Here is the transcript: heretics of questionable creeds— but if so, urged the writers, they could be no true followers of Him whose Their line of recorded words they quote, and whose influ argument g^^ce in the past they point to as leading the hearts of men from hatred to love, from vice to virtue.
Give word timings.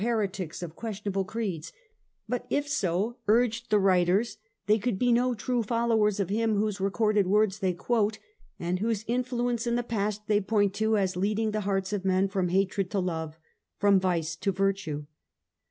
heretics 0.01 0.63
of 0.63 0.75
questionable 0.75 1.23
creeds— 1.23 1.71
but 2.27 2.47
if 2.49 2.67
so, 2.67 3.17
urged 3.27 3.69
the 3.69 3.77
writers, 3.77 4.37
they 4.65 4.79
could 4.79 4.97
be 4.97 5.11
no 5.11 5.35
true 5.35 5.61
followers 5.61 6.19
of 6.19 6.27
Him 6.29 6.55
whose 6.55 6.79
Their 6.79 6.85
line 6.85 6.85
of 6.85 6.85
recorded 6.95 7.27
words 7.27 7.59
they 7.59 7.73
quote, 7.73 8.17
and 8.59 8.79
whose 8.79 9.03
influ 9.03 9.33
argument 9.43 9.59
g^^ce 9.59 9.67
in 9.67 9.75
the 9.75 9.83
past 9.83 10.25
they 10.25 10.41
point 10.41 10.73
to 10.73 10.97
as 10.97 11.15
leading 11.15 11.51
the 11.51 11.61
hearts 11.69 11.93
of 11.93 12.03
men 12.03 12.27
from 12.29 12.49
hatred 12.49 12.89
to 12.89 12.99
love, 12.99 13.37
from 13.77 13.99
vice 13.99 14.35
to 14.37 14.51
virtue. 14.51 15.05